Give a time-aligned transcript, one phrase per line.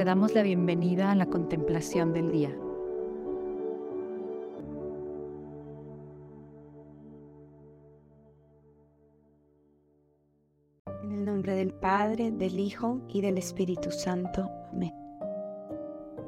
[0.00, 2.48] te damos la bienvenida a la contemplación del día.
[11.04, 14.48] En el nombre del Padre, del Hijo y del Espíritu Santo.
[14.72, 14.94] Amén.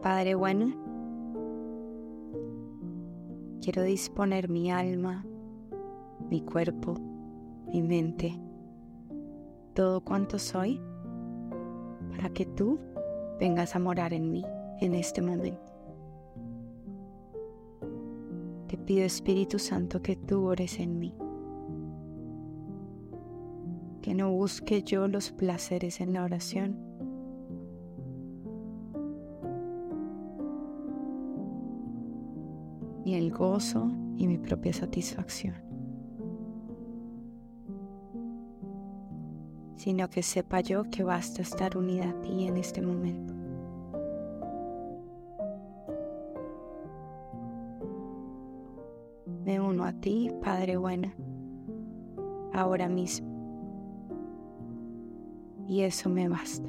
[0.03, 0.75] Padre bueno,
[3.63, 5.25] quiero disponer mi alma,
[6.29, 6.93] mi cuerpo,
[7.73, 8.39] mi mente,
[9.73, 10.79] todo cuanto soy,
[12.11, 12.79] para que tú
[13.39, 14.45] vengas a morar en mí
[14.81, 15.73] en este momento.
[18.69, 21.15] Te pido Espíritu Santo que tú ores en mí.
[24.01, 26.79] Que no busque yo los placeres en la oración.
[33.05, 35.72] Ni el gozo y mi propia satisfacción.
[39.83, 43.35] Sino que sepa yo que basta estar unida a ti en este momento.
[49.45, 51.11] Me uno a ti, Padre bueno,
[52.53, 53.27] ahora mismo.
[55.67, 56.69] Y eso me basta.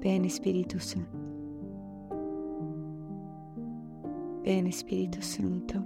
[0.00, 1.16] Ven Espíritu Santo.
[4.42, 5.84] Ven Espíritu Santo.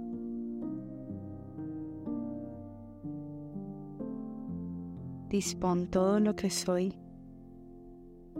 [5.29, 6.93] Dispón todo lo que soy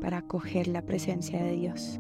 [0.02, 2.00] para acoger la presencia de Dios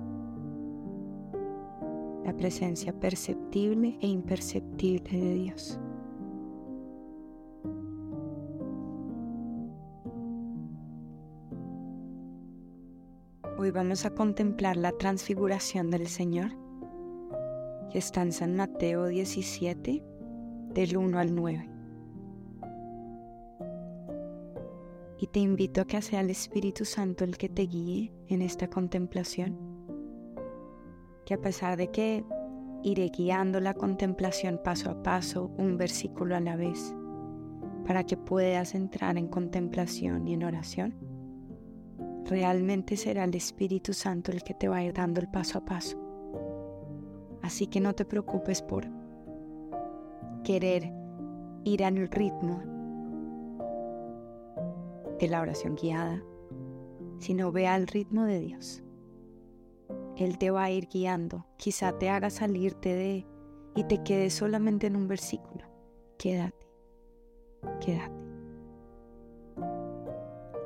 [2.27, 5.79] la presencia perceptible e imperceptible de Dios.
[13.57, 16.51] Hoy vamos a contemplar la transfiguración del Señor,
[17.91, 20.03] que está en San Mateo 17,
[20.73, 21.76] del 1 al 9.
[25.19, 28.69] Y te invito a que sea el Espíritu Santo el que te guíe en esta
[28.69, 29.77] contemplación
[31.27, 32.23] que a pesar de que
[32.83, 36.95] iré guiando la contemplación paso a paso, un versículo a la vez,
[37.85, 40.95] para que puedas entrar en contemplación y en oración,
[42.23, 45.97] realmente será el Espíritu Santo el que te va dando el paso a paso.
[47.41, 48.87] Así que no te preocupes por
[50.45, 50.93] querer
[51.65, 52.76] ir al ritmo
[55.19, 56.23] de la oración guiada,
[57.19, 58.83] sino ve al ritmo de Dios.
[60.15, 61.45] Él te va a ir guiando.
[61.57, 63.27] Quizá te haga salirte de
[63.75, 65.63] y te quedes solamente en un versículo.
[66.17, 66.67] Quédate,
[67.79, 68.27] quédate.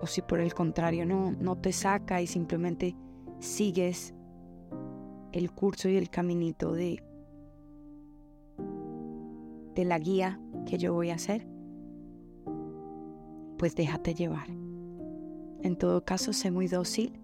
[0.01, 2.95] O si por el contrario no, no te saca y simplemente
[3.39, 4.13] sigues
[5.33, 7.03] el curso y el caminito de,
[9.75, 11.45] de la guía que yo voy a hacer,
[13.61, 14.47] pues déjate llevar.
[14.49, 17.21] En todo caso, sé muy dócil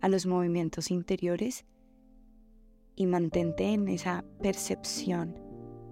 [0.00, 1.66] a los movimientos interiores
[2.96, 5.36] y mantente en esa percepción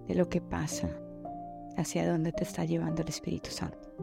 [0.05, 0.89] de lo que pasa,
[1.77, 3.95] hacia dónde te está llevando el Espíritu Santo.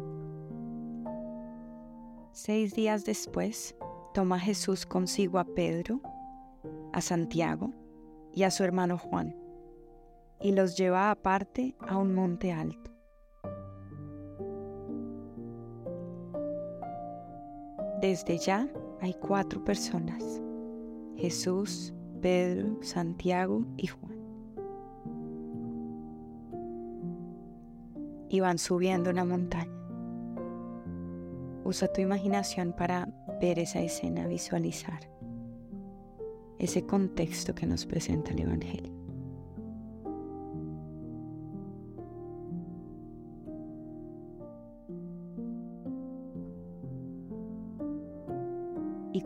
[2.33, 3.77] Seis días después,
[4.15, 6.01] toma Jesús consigo a Pedro,
[6.95, 7.75] a Santiago
[8.33, 9.37] y a su hermano Juan,
[10.41, 12.94] y los lleva aparte a un monte alto.
[18.05, 18.69] Desde ya
[19.01, 20.43] hay cuatro personas,
[21.17, 24.19] Jesús, Pedro, Santiago y Juan.
[28.29, 29.73] Y van subiendo una montaña.
[31.65, 33.09] Usa tu imaginación para
[33.41, 35.11] ver esa escena, visualizar
[36.59, 39.04] ese contexto que nos presenta el Evangelio.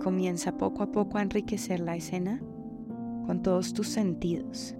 [0.08, 2.40] Comienza poco a poco a enriquecer la escena
[3.26, 4.74] con todos tus sentidos,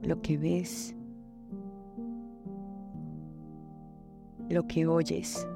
[0.00, 0.96] lo que ves,
[4.48, 5.46] lo que oyes.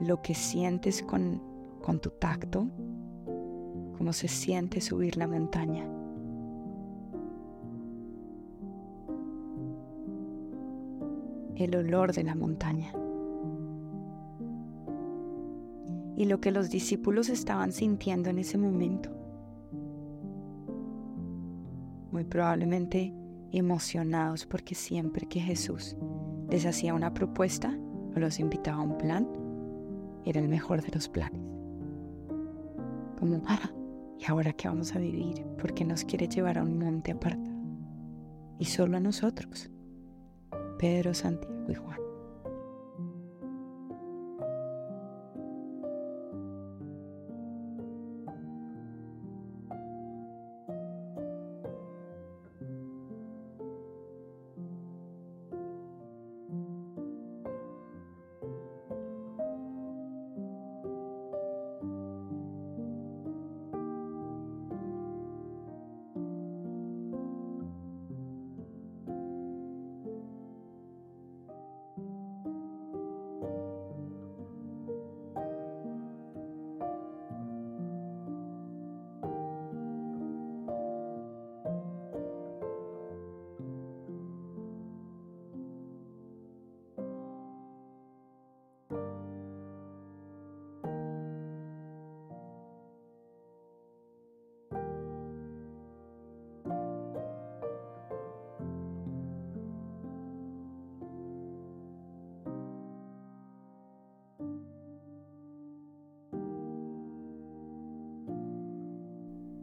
[0.00, 1.42] Lo que sientes con,
[1.82, 2.66] con tu tacto,
[3.98, 5.84] cómo se siente subir la montaña.
[11.54, 12.94] El olor de la montaña.
[16.16, 19.10] Y lo que los discípulos estaban sintiendo en ese momento.
[22.10, 23.14] Muy probablemente
[23.52, 25.96] emocionados porque siempre que Jesús
[26.50, 27.76] les hacía una propuesta
[28.14, 29.28] o los invitaba a un plan,
[30.24, 31.40] era el mejor de los planes.
[33.18, 33.70] Como, ah,
[34.18, 35.44] ¿y ahora qué vamos a vivir?
[35.58, 37.52] Porque nos quiere llevar a un monte apartado.
[38.58, 39.70] Y solo a nosotros,
[40.78, 41.98] Pedro, Santiago y Juan.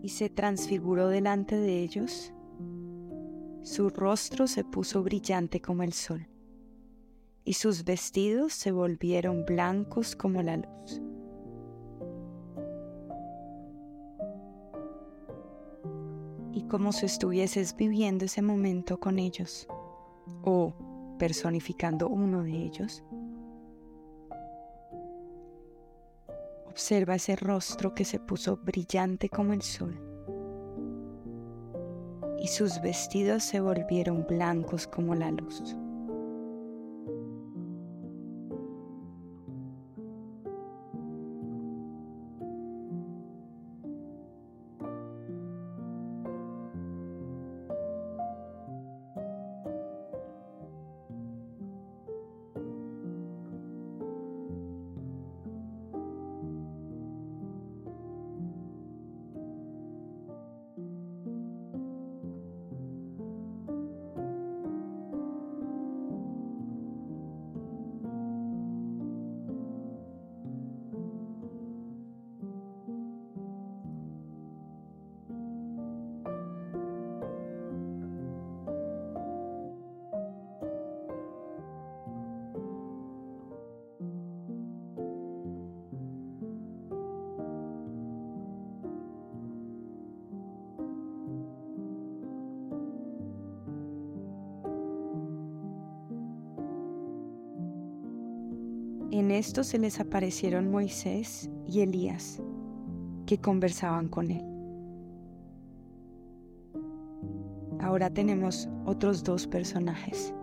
[0.02, 2.34] Y se transfiguró delante de ellos.
[3.62, 6.28] Su rostro se puso brillante como el sol,
[7.44, 11.02] y sus vestidos se volvieron blancos como la luz.
[16.54, 19.68] Y como si estuvieses viviendo ese momento con ellos,
[20.44, 20.74] o
[21.18, 23.04] personificando uno de ellos,
[26.80, 30.00] Observa ese rostro que se puso brillante como el sol
[32.40, 35.76] y sus vestidos se volvieron blancos como la luz.
[99.20, 102.42] En esto se les aparecieron Moisés y Elías,
[103.26, 104.46] que conversaban con él.
[107.82, 110.34] Ahora tenemos otros dos personajes.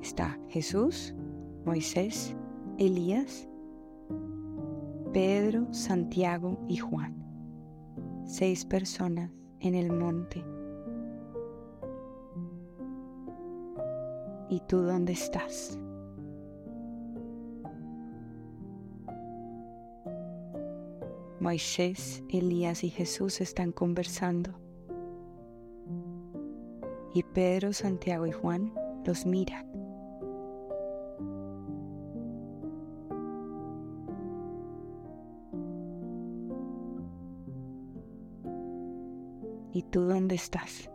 [0.00, 1.12] Está Jesús,
[1.64, 2.36] Moisés,
[2.78, 3.48] Elías,
[5.12, 7.16] Pedro, Santiago y Juan.
[8.24, 10.44] Seis personas en el monte.
[14.48, 15.80] ¿Y tú dónde estás?
[21.46, 24.58] Moisés, Elías y Jesús están conversando.
[27.14, 29.64] Y Pedro, Santiago y Juan los miran.
[39.72, 40.90] ¿Y tú dónde estás?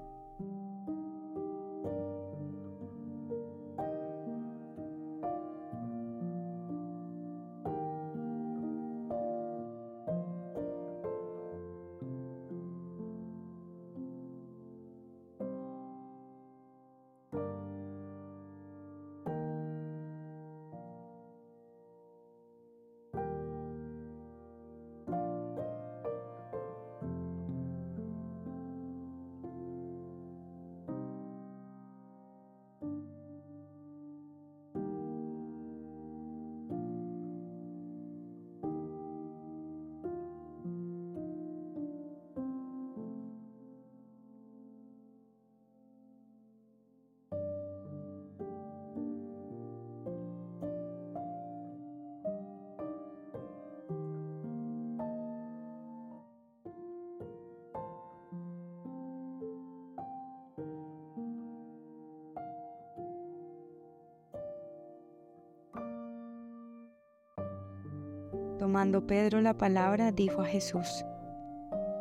[68.61, 71.03] Tomando Pedro la palabra, dijo a Jesús,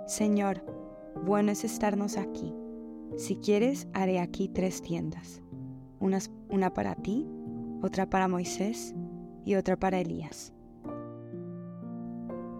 [0.07, 0.63] Señor,
[1.25, 2.55] bueno es estarnos aquí.
[3.17, 5.41] Si quieres, haré aquí tres tiendas,
[6.01, 7.27] una, para ti,
[7.81, 8.95] otra para Moisés
[9.47, 10.53] y otra para Elías.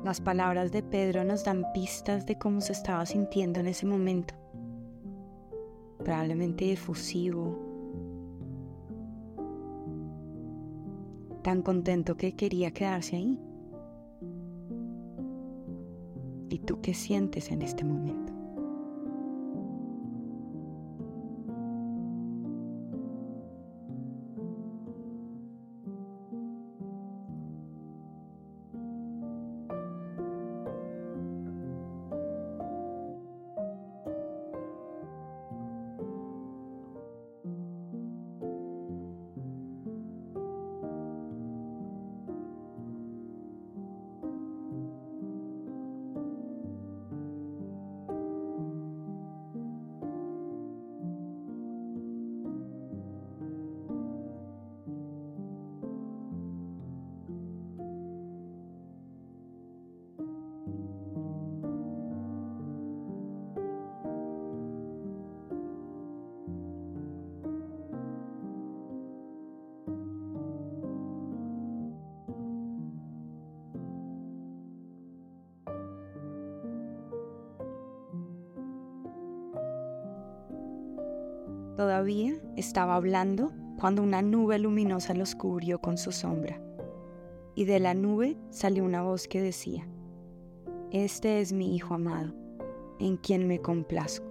[0.03, 4.33] Las palabras de Pedro nos dan pistas de cómo se estaba sintiendo en ese momento.
[5.99, 7.55] Probablemente efusivo,
[11.43, 13.39] tan contento que quería quedarse ahí.
[16.61, 18.40] ¿Y tú qué sientes en este momento?
[81.81, 86.61] Todavía estaba hablando cuando una nube luminosa los cubrió con su sombra.
[87.55, 89.89] Y de la nube salió una voz que decía,
[90.91, 92.35] Este es mi Hijo amado,
[92.99, 94.27] en quien me complazco.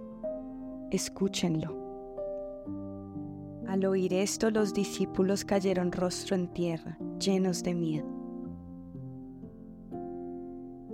[0.92, 1.76] Escúchenlo.
[3.66, 8.06] Al oír esto los discípulos cayeron rostro en tierra, llenos de miedo.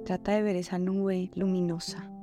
[0.06, 2.15] Trata de ver esa nube luminosa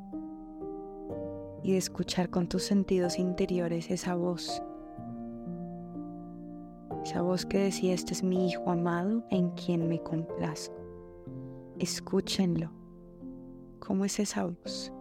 [1.63, 4.62] y de escuchar con tus sentidos interiores esa voz.
[7.03, 10.75] Esa voz que decía, este es mi Hijo amado en quien me complazco.
[11.79, 12.72] Escúchenlo.
[13.79, 14.91] ¿Cómo es esa voz?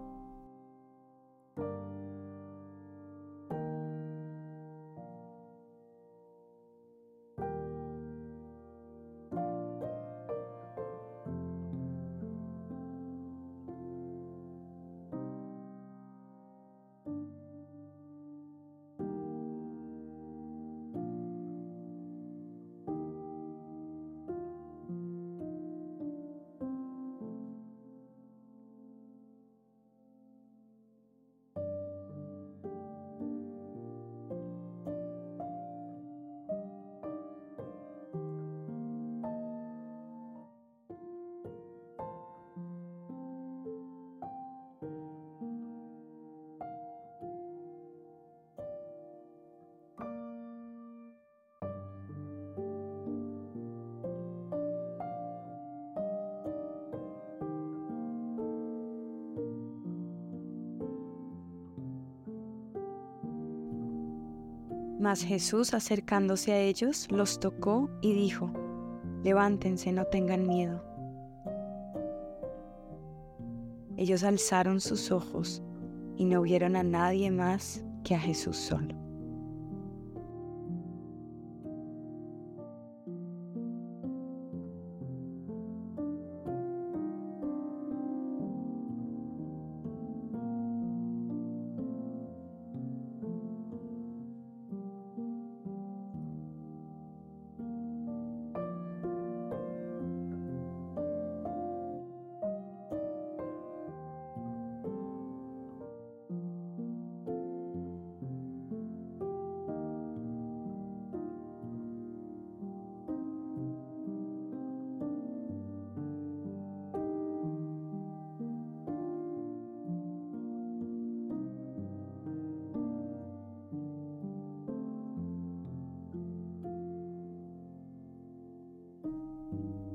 [65.03, 68.53] Mas Jesús acercándose a ellos los tocó y dijo,
[69.25, 70.85] levántense, no tengan miedo.
[73.97, 75.61] Ellos alzaron sus ojos
[76.17, 78.92] y no vieron a nadie más que a Jesús solo.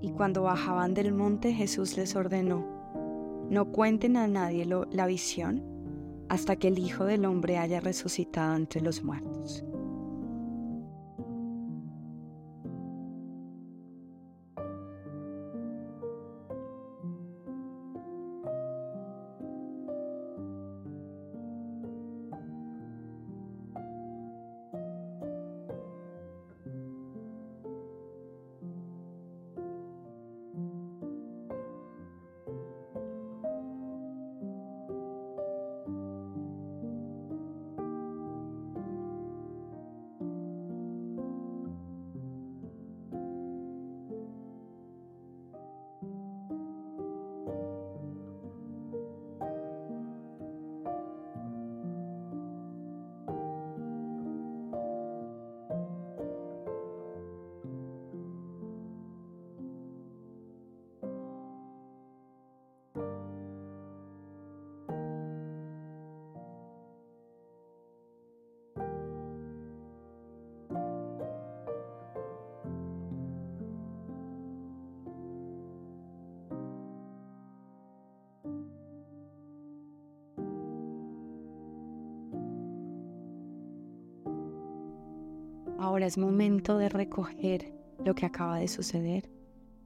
[0.02, 2.66] Y cuando bajaban del monte Jesús les ordenó,
[3.50, 5.64] no cuenten a nadie la visión
[6.30, 9.37] hasta que el Hijo del Hombre haya resucitado entre los muertos.
[85.80, 89.30] Ahora es momento de recoger lo que acaba de suceder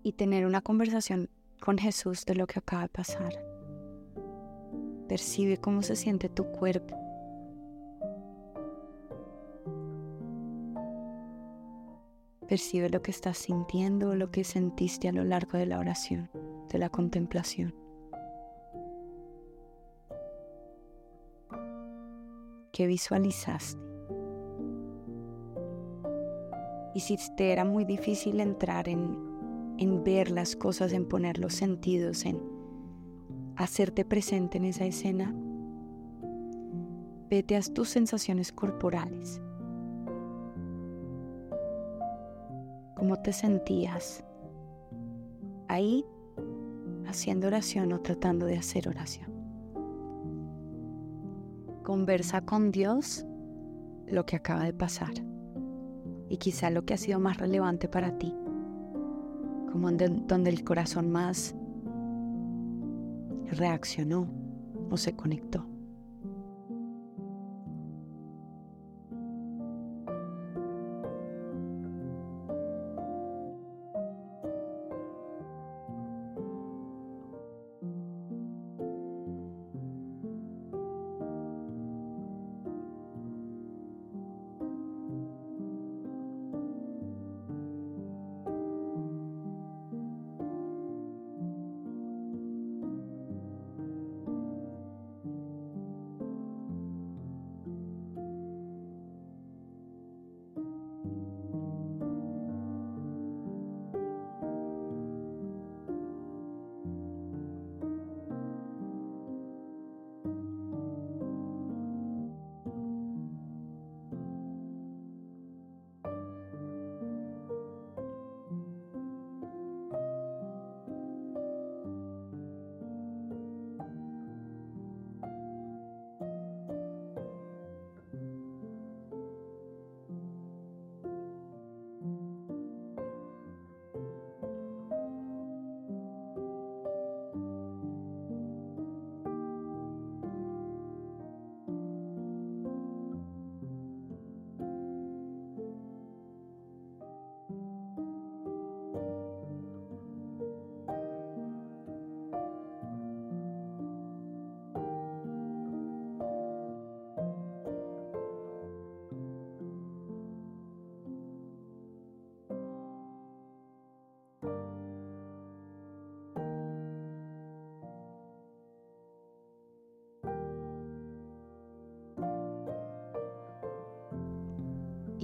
[0.03, 1.29] y tener una conversación
[1.59, 3.33] con Jesús de lo que acaba de pasar.
[5.07, 6.97] Percibe cómo se siente tu cuerpo.
[12.47, 16.29] Percibe lo que estás sintiendo lo que sentiste a lo largo de la oración,
[16.69, 17.75] de la contemplación.
[22.71, 23.90] ¿Qué visualizaste?
[26.93, 29.17] Y si te era muy difícil entrar en,
[29.77, 32.41] en ver las cosas, en poner los sentidos, en
[33.55, 35.33] hacerte presente en esa escena,
[37.29, 39.41] vete a tus sensaciones corporales.
[42.95, 44.23] ¿Cómo te sentías
[45.67, 46.05] ahí
[47.07, 49.31] haciendo oración o tratando de hacer oración?
[51.83, 53.25] Conversa con Dios
[54.07, 55.30] lo que acaba de pasar
[56.31, 58.33] y quizá lo que ha sido más relevante para ti,
[59.69, 61.53] como donde el corazón más
[63.51, 64.29] reaccionó
[64.89, 65.65] o se conectó.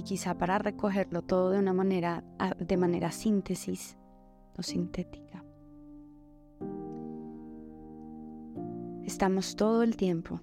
[0.07, 2.23] Quizá para recogerlo todo de una manera,
[2.57, 3.97] de manera síntesis
[4.57, 5.43] o sintética.
[9.03, 10.39] Estamos todo el tiempo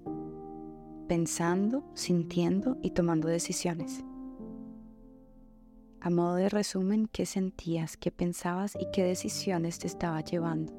[1.09, 4.05] pensando, sintiendo y tomando decisiones.
[6.03, 10.74] A modo de resumen, ¿qué sentías, qué pensabas y qué decisiones te estaba llevando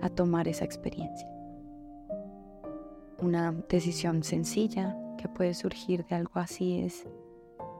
[0.00, 1.28] a tomar esa experiencia?
[3.20, 7.04] Una decisión sencilla que puede surgir de algo así es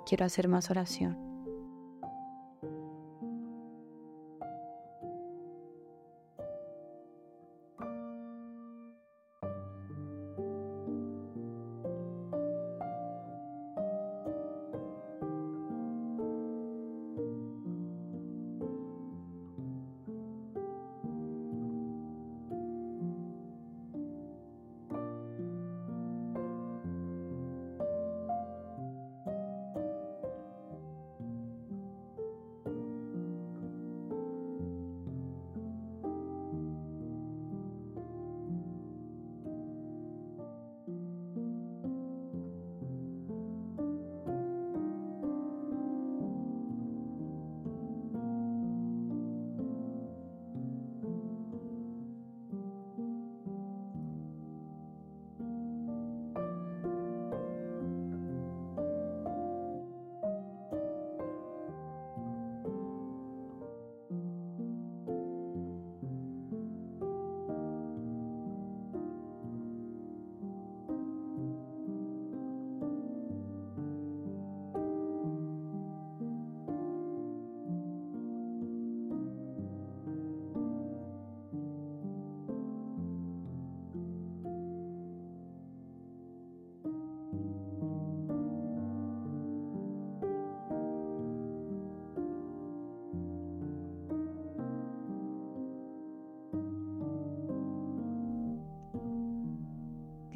[0.07, 1.26] quiero hacer más oración.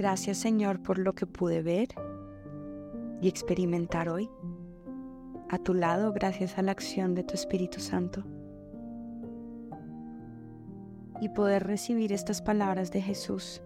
[0.00, 1.88] Gracias Señor por lo que pude ver
[3.20, 4.30] y experimentar hoy.
[5.50, 8.24] A tu lado, gracias a la acción de tu Espíritu Santo.
[11.20, 13.60] Y poder recibir estas palabras de Jesús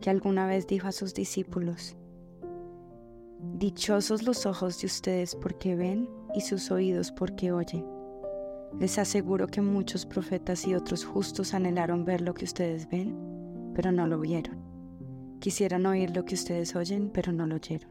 [0.00, 1.96] que alguna vez dijo a sus discípulos.
[3.54, 7.86] Dichosos los ojos de ustedes porque ven y sus oídos porque oyen.
[8.80, 13.92] Les aseguro que muchos profetas y otros justos anhelaron ver lo que ustedes ven, pero
[13.92, 14.65] no lo vieron
[15.46, 17.88] Quisieran oír lo que ustedes oyen, pero no lo oyeron.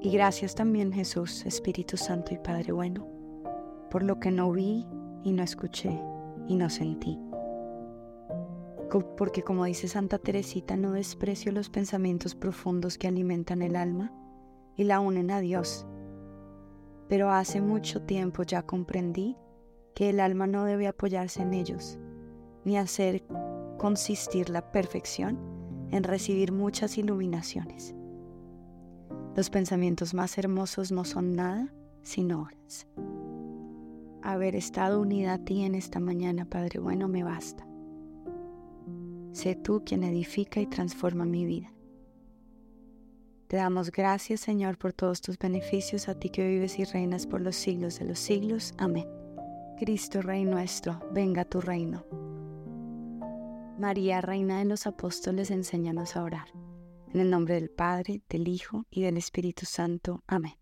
[0.00, 3.06] Y gracias también Jesús, Espíritu Santo y Padre bueno,
[3.90, 4.86] por lo que no vi
[5.22, 5.90] y no escuché
[6.48, 7.20] y no sentí.
[9.18, 14.10] Porque como dice Santa Teresita, no desprecio los pensamientos profundos que alimentan el alma
[14.74, 15.86] y la unen a Dios.
[17.10, 19.36] Pero hace mucho tiempo ya comprendí
[19.94, 21.98] que el alma no debe apoyarse en ellos,
[22.64, 23.22] ni hacer
[23.80, 25.38] consistir la perfección
[25.90, 27.94] en recibir muchas iluminaciones.
[29.34, 32.86] Los pensamientos más hermosos no son nada sino horas.
[34.22, 37.66] Haber estado unida a ti en esta mañana, Padre bueno, me basta.
[39.32, 41.72] Sé tú quien edifica y transforma mi vida.
[43.48, 47.40] Te damos gracias, Señor, por todos tus beneficios, a ti que vives y reinas por
[47.40, 48.74] los siglos de los siglos.
[48.76, 49.08] Amén.
[49.78, 52.29] Cristo, Rey nuestro, venga a tu reino.
[53.80, 56.48] María, Reina de los Apóstoles, enséñanos a orar.
[57.14, 60.22] En el nombre del Padre, del Hijo y del Espíritu Santo.
[60.26, 60.59] Amén.